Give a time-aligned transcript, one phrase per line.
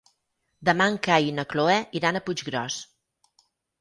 [0.69, 2.79] Demà en Cai i na Cloè iran a Puiggròs.